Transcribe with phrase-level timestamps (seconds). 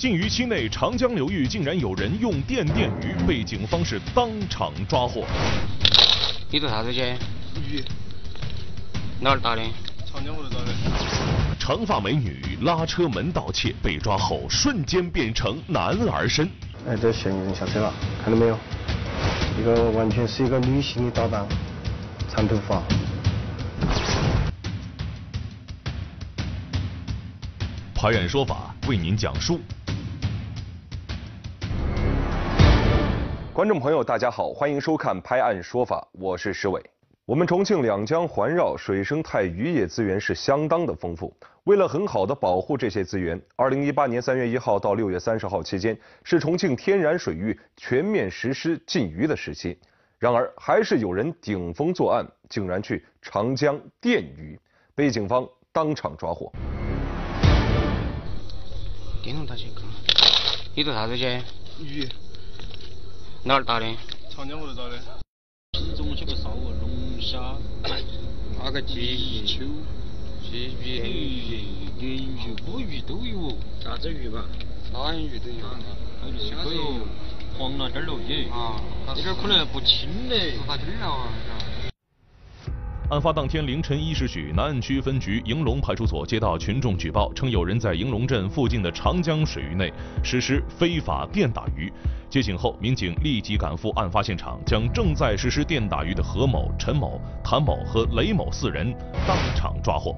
[0.00, 5.26] 禁渔期内，长江流域竟然有人用电电鱼，被警方是当场抓获。
[6.50, 7.02] 你做啥子去？
[7.68, 7.84] 鱼。
[9.20, 9.60] 哪儿打的？
[10.10, 10.72] 长江湖头打的。
[11.58, 16.48] 长发美女拉车门盗窃被抓后，瞬间变成男儿身。
[16.88, 17.92] 哎，这嫌疑人下车了，
[18.24, 18.58] 看到没有？
[19.60, 21.46] 一个完全是一个女性的搭档，
[22.26, 22.82] 长头发。
[27.94, 29.60] 拍案说法为您讲述。
[33.52, 36.80] 观众朋友，大家好，欢迎收看《拍案说法》，我是石伟。
[37.26, 41.36] 我们重庆两江环绕，水生态渔业资源是相当的丰富。
[41.64, 49.76] 为了很好的保护这些资源，二零一八年三月一号到六月三十号期间，是重庆天然水域全面实施禁渔的时期。
[50.20, 54.58] 然而，还是有人顶风作案，竟然去长江电鱼，
[54.94, 56.52] 被警方当场抓获。
[59.24, 59.82] 电动打去干？
[60.72, 61.24] 你做啥子去？
[61.82, 62.08] 鱼。
[63.42, 63.86] 哪儿打的？
[64.28, 64.98] 长江湖头打的。
[65.72, 67.56] 品种些个烧鹅、龙虾，
[68.62, 69.64] 那个鲫鱼、秋、
[70.44, 73.56] 鲫鱼、黑鱼、鲢鱼、乌鱼都有。
[73.82, 74.44] 啥子鱼吧？
[74.92, 75.56] 啥样鱼都有。
[76.20, 77.06] 还有
[77.58, 78.46] 黄辣尖儿喽耶。
[78.52, 78.78] 啊。
[79.16, 80.58] 这点可能不清嘞。
[80.58, 81.32] 不发筋了啊。
[83.10, 91.92] 案发当天凌晨一时许，南岸区分局迎龙派出所接到群众举报，称有人在迎龙镇附近的长江水域内实施非法电打鱼。
[92.28, 98.94] 接警后，民警立即赶赴案发现场，将正在实施电打鱼的何某、陈某、谭某和雷某四人
[99.26, 100.14] 当场抓获。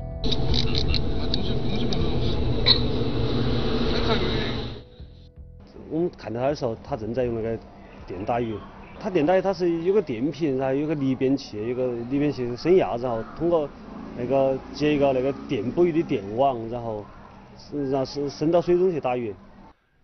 [5.89, 7.59] 我们看到他的时候，他正在用那个
[8.07, 8.55] 电打鱼。
[9.03, 13.69] 它电打鱼它是有个电瓶，然后有个离变器，有个离变器升压，然后通过
[14.17, 17.05] 那个接一个那个电捕鱼的电网，然后
[17.91, 19.35] 然后是伸到水中去打鱼。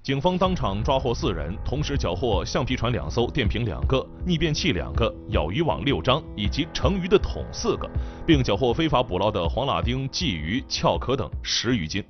[0.02, 7.88] 警方当场抓获四人，同时缴获橡皮船两艘、电瓶两个、逆变器两个、咬鱼网六张以及成鱼的桶四个，
[8.26, 12.02] 并缴获非法捕捞的黄辣丁、鲫鱼、壳壳等十余斤。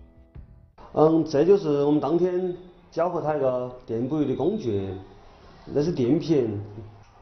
[0.95, 2.55] 嗯，这就是我们当天
[2.91, 4.89] 缴获他一个电捕鱼的工具。
[5.75, 6.61] 那是电瓶，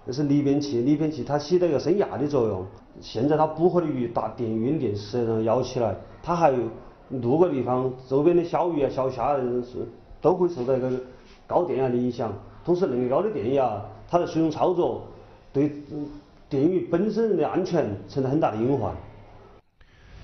[0.04, 2.64] 那是逆变器，逆变器它起到一个升压的作用。
[3.00, 6.58] 现在它捕获的鱼打电晕电实际上咬起来，它还有
[7.10, 9.86] 路过地方周边的小鱼啊、小虾是
[10.20, 10.90] 都会受到一个
[11.46, 12.32] 高电压的影响。
[12.64, 15.02] 同时，那么高的电压，它在水中操作，
[15.52, 15.70] 对
[16.48, 18.94] 电鱼本身的安全存在很大的隐患。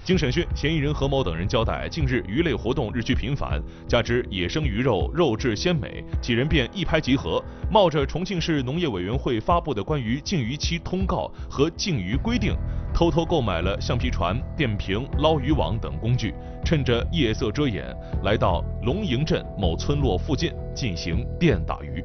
[0.05, 7.41] 经审讯，嫌疑人何某等人交代，近日鱼类活动日趋频繁，加之野生鱼肉肉质鲜美，几人便一拍即合，
[7.71, 12.57] 冒着重庆市农业委员会发布的关于禁渔期通告和禁渔规定，
[12.93, 16.35] 偷偷购买了橡皮船、电瓶、捞鱼网等工具，
[16.65, 17.87] 趁着夜色遮掩，
[18.25, 22.05] 来到龙营镇某村落附近进行电打鱼。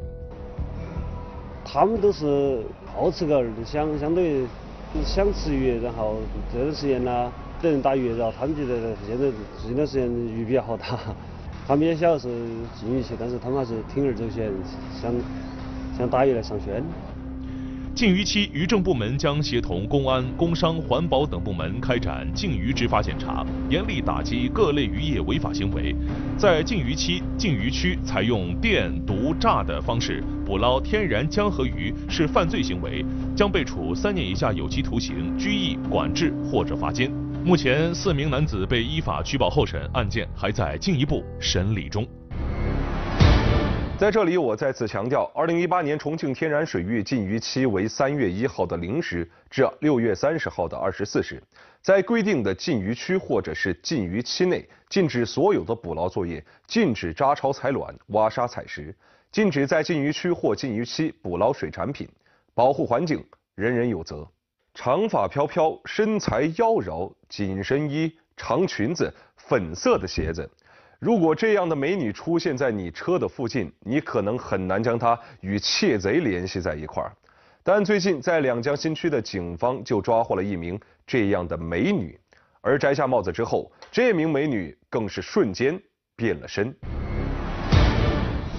[1.66, 4.44] 他们都是好吃个儿，相相对
[5.04, 6.18] 想吃鱼，然后
[6.54, 7.32] 这段时间呢。
[7.62, 9.26] 等人打鱼，然后他们觉得现在
[9.68, 11.00] 这段时间鱼比较好打，
[11.68, 12.28] 他们也晓得是
[12.80, 14.52] 禁渔期，但是他们还是铤而走险，
[15.02, 15.12] 想
[15.98, 16.84] 想打鱼来上宣。
[17.96, 25.96] 禁渔期，渔政部门将协同公安、工商、环保等部门开展禁渔执法检查，严厉打击各类渔业违法行为。
[26.38, 33.04] 在禁渔期、禁渔区采用电、毒、炸的方式捕捞天然江河鱼是犯罪行为，
[33.36, 37.12] 将被处三年以下有期徒刑、拘役、管制或者罚金。
[37.48, 42.06] 目前，四名男子被依法取保候审，案件还在进一步审理中。
[43.98, 51.42] 在这里，我再次强调，二零一八年重庆天然水域禁渔期为三月一号的零时至六月三十号的二十四时，
[51.82, 58.94] 在规定的禁渔区或者是禁渔期内，禁止所有的捕捞作业，禁止扎巢采卵、挖沙采石，
[59.32, 62.10] 禁止在禁渔区或禁渔期捕捞水产品，
[62.54, 63.24] 保护环境，
[63.56, 64.28] 人人有责。
[64.80, 70.48] 长发飘飘，身材妖娆，紧身衣、长裙子、粉色的鞋子。
[71.00, 77.12] 如果这样的美女出现在你车的附近，你可能很难将她与窃贼联系在一块儿。
[77.64, 82.16] 但最近在两江新区的警方就抓获了一名这样的美女，
[82.62, 85.82] 而摘下帽子之后，这名美女更是瞬间
[86.16, 86.72] 变了身。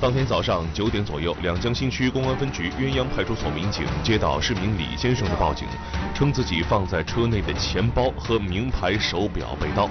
[0.00, 5.66] 当天早上九点左右，两江新区公安分局鸳鸯派出所民警接到市民李先生的报警，
[6.14, 9.90] 称自己放在车内的钱包和名牌手表被盗。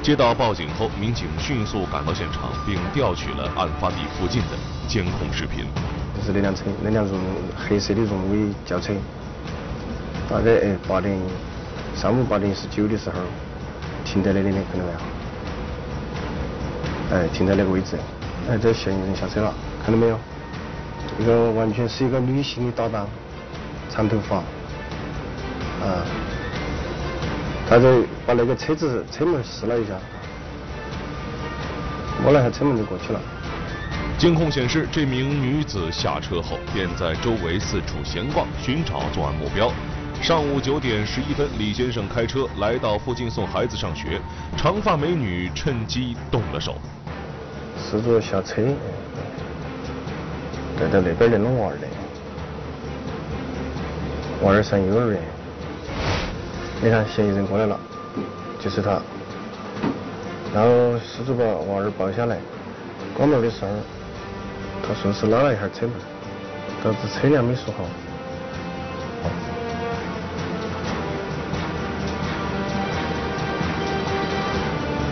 [0.00, 4.50] 接到报警后，民警迅速赶到现场，并调取了案发地附近的
[4.86, 5.64] 监控视频。
[6.16, 7.18] 就是那辆车，那辆荣
[7.56, 8.94] 黑色的荣威轿车，
[10.30, 11.18] 大概哎八点
[11.96, 13.16] 上午八点十九的时候
[14.04, 14.98] 停在那里面，看到没有？
[17.16, 17.98] 哎，停在那个位置。
[18.50, 19.54] 哎，这嫌疑人下车了，
[19.84, 20.18] 看到没有？
[21.18, 23.06] 这个完全是一个女性的搭档，
[23.88, 26.02] 长头发，啊，
[27.68, 29.94] 他就把那个车子车门试了一下，
[32.22, 33.20] 摸了下车门就过去了。
[34.18, 39.70] 监控显示，这名女子下车后便在周围四处闲逛，寻找作案目标。
[40.20, 44.20] 上午九点十一分，李先生开车来到附近送孩子上学，
[44.56, 46.76] 长发美女趁机动了手。
[47.90, 48.62] 失主下车，
[50.78, 51.86] 带到那边来弄娃儿的，
[54.42, 55.20] 娃儿上幼儿园。
[56.80, 57.78] 你看嫌疑人过来了，
[58.58, 59.00] 就是他。
[60.54, 62.38] 然后失主把娃儿抱下来，
[63.14, 63.70] 关门的时候，
[64.82, 65.92] 他顺势拉了一下车门，
[66.82, 67.84] 导致车辆没锁好。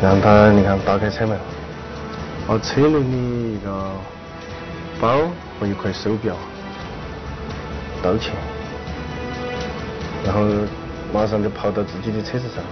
[0.03, 1.39] 让他你看打开车门，
[2.51, 3.93] 把车内的一个
[5.01, 5.21] 包
[5.61, 6.37] 和一块手表
[8.03, 8.33] 盗窃，
[10.25, 10.41] 然后
[11.15, 12.65] 马上就跑到自己的车子上。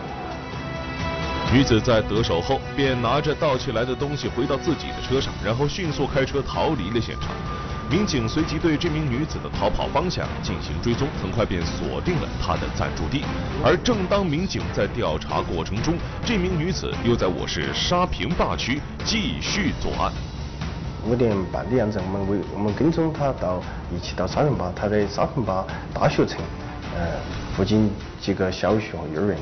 [1.52, 7.30] 女子在得手后，便拿着盗窃来的东西回到自己的车上，然后迅速开车逃离了现场。
[7.90, 13.24] 民警随即对这名女子的逃跑方向进行追踪，很快便锁定了她的暂住地。
[13.64, 20.12] 而正当民警在调查过程中，这名女子又在我市沙坪坝区继续作案。
[21.06, 25.64] 五点半的样子，我们为我们跟踪她到一起到沙坪坝，她在沙坪坝
[25.94, 26.42] 大学城
[26.94, 27.16] 呃
[27.56, 27.90] 附近
[28.20, 29.38] 几个小学和幼儿园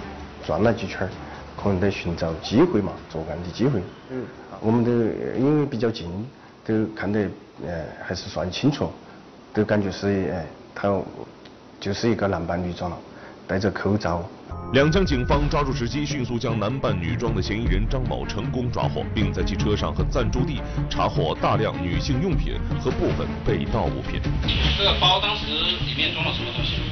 [0.46, 1.08] 转了几圈，
[1.60, 3.82] 可能在寻找机会嘛，作案的机会。
[4.10, 4.24] 嗯，
[4.60, 4.92] 我们都
[5.36, 6.08] 因为比较近，
[6.66, 7.28] 都看得。
[7.66, 8.92] 呃，还是算清楚，
[9.54, 11.00] 都感觉是哎，他
[11.80, 12.98] 就是一个男扮女装了，
[13.46, 14.22] 戴着口罩。
[14.74, 20.60] 两江警方抓住时机，迅速将男扮女装的嫌疑人张某成功抓获，并在其车上和暂住地
[20.90, 24.20] 查获大量女性用品和部分被盗物品。
[24.76, 26.82] 这个包当时里面装了什么东西？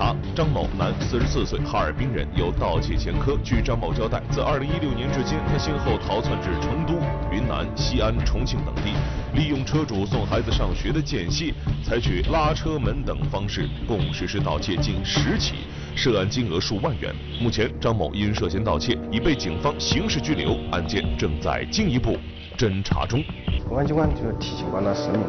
[0.00, 3.36] 查，张某，男，四十四岁，哈尔滨人，有盗窃前科。
[3.44, 6.94] 据张某交代，自二零一六年至今，他先后逃窜至成都、
[7.30, 8.94] 云南、西安、重庆等地，
[9.34, 11.52] 利用车主送孩子上学的间隙，
[11.84, 15.56] 采取拉车门等方式，共实施盗窃近十起，
[15.94, 17.14] 涉案金额数万元。
[17.38, 22.16] 目前，张某因涉嫌盗窃已被警方刑事拘留，案件正在进一步
[22.56, 23.22] 侦查中。
[23.68, 25.20] 公安机关就提醒广大市民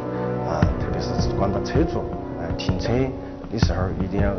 [0.48, 2.06] 啊，特别是广大车主，
[2.40, 2.90] 呃，停车
[3.52, 4.34] 的时候一定要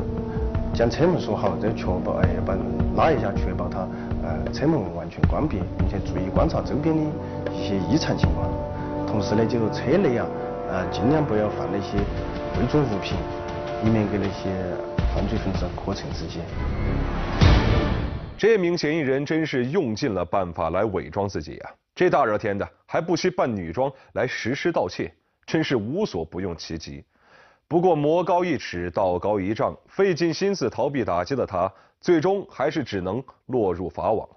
[0.74, 2.56] 将车门锁好，再确保哎要把
[2.96, 3.86] 拉一下，确保它
[4.22, 7.02] 呃车门完全关闭，并且注意观察周边的
[7.52, 8.48] 一些异常情况。
[9.06, 10.26] 同时呢，就车内啊，
[10.70, 11.98] 呃尽量不要放那些
[12.54, 13.16] 贵重物品，
[13.84, 14.48] 以免给那些
[15.14, 16.40] 犯罪分子可乘之机。
[18.38, 21.70] 这名嫌疑人真是用尽了办法来伪装自己呀！
[21.94, 25.12] 这大热天的，还不惜扮女装来实施盗窃，
[25.46, 27.04] 真是无所不用其极。
[27.72, 34.28] 不过魔高一尺，道高一丈，费尽心思逃避打击的他，最终还是只能落入法网。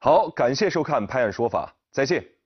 [0.00, 2.39] 好，感谢收看《拍案说法》，再见。